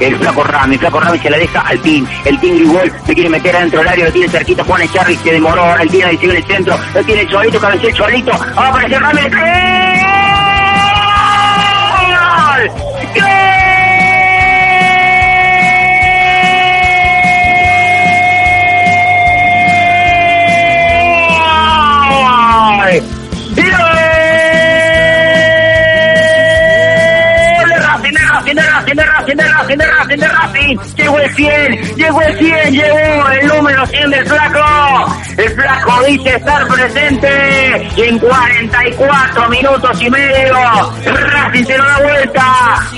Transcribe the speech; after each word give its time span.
El 0.00 0.16
flaco 0.16 0.42
Rami, 0.42 0.74
el 0.74 0.80
flaco 0.80 1.00
Rami 1.00 1.18
se 1.18 1.30
la 1.30 1.38
deja 1.38 1.60
al 1.60 1.78
Pin. 1.80 2.08
El 2.24 2.38
Pin 2.38 2.56
igual 2.56 2.92
se 3.06 3.14
quiere 3.14 3.28
meter 3.28 3.54
adentro 3.54 3.80
del 3.80 3.88
área, 3.88 4.06
lo 4.06 4.12
tiene 4.12 4.28
cerquito 4.28 4.64
Juan 4.64 4.82
Echarri, 4.82 5.16
se 5.16 5.32
demoró. 5.32 5.62
Ahora 5.62 5.82
el 5.82 6.02
ahí 6.02 6.16
sigue 6.16 6.32
en 6.32 6.36
el 6.36 6.44
centro, 6.46 6.78
lo 6.94 7.04
tiene 7.04 7.26
Cholito, 7.26 7.60
cabecea 7.60 7.90
el 7.90 7.94
Cholito. 7.94 8.32
Va 8.56 8.66
a 8.66 8.68
aparecer 8.70 9.00
Rami, 9.00 9.20
¡Gol! 9.20 9.89
Racing, 28.40 29.76
de 29.76 29.86
Racing, 29.86 30.18
de 30.18 30.28
Racing. 30.28 30.78
Llegó 30.96 31.18
el 31.18 31.34
100, 31.34 31.96
llegó 31.96 32.22
el 32.22 32.38
100, 32.38 32.72
llegó 32.72 33.28
el 33.28 33.46
número 33.46 33.86
100 33.86 34.10
del 34.10 34.26
flaco. 34.26 35.16
El 35.36 35.50
flaco 35.50 36.04
dice 36.06 36.36
estar 36.36 36.66
presente 36.68 37.88
en 37.96 38.18
44 38.18 39.48
minutos 39.48 40.02
y 40.02 40.10
medio. 40.10 40.56
Racing 41.04 41.64
se 41.64 41.78
lo 41.78 41.84
da 41.84 41.98
vuelta 41.98 42.44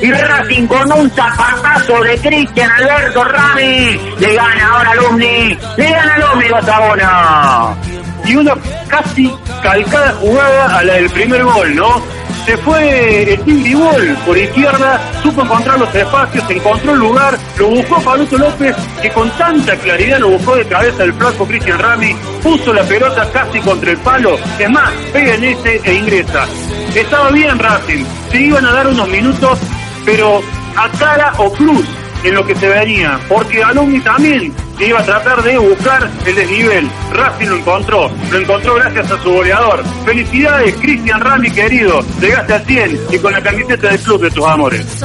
y 0.00 0.12
Racing 0.12 0.66
con 0.66 0.92
un 0.92 1.10
zapatazo 1.10 2.02
de 2.02 2.18
Cristian 2.18 2.70
Alberto 2.72 3.24
Rami 3.24 4.00
le 4.18 4.34
gana 4.34 4.68
ahora 4.72 4.90
al 4.90 5.18
le 5.18 5.90
gana 5.90 6.14
al 6.14 6.22
Alumni 6.22 6.48
Botabona. 6.48 7.76
Y 8.24 8.34
una 8.34 8.54
casi 8.88 9.32
calcada 9.62 10.12
jugada 10.20 10.78
a 10.78 10.82
la 10.82 10.94
del 10.94 11.10
primer 11.10 11.44
gol, 11.44 11.76
¿no? 11.76 12.02
Se 12.46 12.56
fue 12.58 13.34
el 13.34 13.40
Tigre 13.40 14.14
por 14.24 14.38
izquierda, 14.38 15.00
supo 15.20 15.42
encontrar 15.42 15.80
los 15.80 15.92
espacios, 15.92 16.48
encontró 16.48 16.92
el 16.92 17.00
lugar, 17.00 17.36
lo 17.58 17.70
buscó 17.70 18.00
Pablito 18.00 18.38
López, 18.38 18.76
que 19.02 19.10
con 19.10 19.28
tanta 19.30 19.76
claridad 19.76 20.20
lo 20.20 20.30
buscó 20.30 20.54
de 20.54 20.64
cabeza 20.66 21.02
el 21.02 21.12
flaco 21.14 21.44
Cristian 21.44 21.80
Rami, 21.80 22.14
puso 22.44 22.72
la 22.72 22.84
pelota 22.84 23.28
casi 23.32 23.58
contra 23.60 23.90
el 23.90 23.98
palo, 23.98 24.38
es 24.58 24.70
más, 24.70 24.92
pega 25.12 25.34
en 25.34 25.44
ese 25.44 25.80
e 25.84 25.94
ingresa. 25.94 26.46
Estaba 26.94 27.30
bien 27.30 27.58
Racing, 27.58 28.04
se 28.30 28.40
iban 28.40 28.64
a 28.64 28.72
dar 28.72 28.86
unos 28.86 29.08
minutos, 29.08 29.58
pero 30.04 30.40
a 30.76 30.88
cara 30.98 31.32
o 31.38 31.52
cruz 31.52 31.84
en 32.26 32.34
lo 32.34 32.44
que 32.44 32.54
se 32.56 32.68
venía, 32.68 33.20
porque 33.28 33.62
Alumni 33.62 34.00
también 34.00 34.52
iba 34.80 34.98
a 34.98 35.04
tratar 35.04 35.42
de 35.42 35.56
buscar 35.58 36.10
el 36.26 36.34
desnivel. 36.34 36.90
Racing 37.12 37.46
lo 37.46 37.56
encontró, 37.56 38.10
lo 38.30 38.38
encontró 38.38 38.74
gracias 38.74 39.10
a 39.12 39.22
su 39.22 39.30
goleador. 39.30 39.84
Felicidades, 40.04 40.74
Cristian 40.76 41.20
Rami 41.20 41.50
querido, 41.50 42.00
llegaste 42.20 42.54
a 42.54 42.60
100 42.60 43.00
y 43.12 43.18
con 43.18 43.32
la 43.32 43.40
camiseta 43.40 43.88
del 43.88 44.00
club 44.00 44.22
de 44.22 44.30
tus 44.30 44.44
amores. 44.44 45.04